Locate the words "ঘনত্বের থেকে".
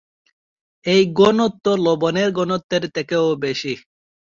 2.31-3.15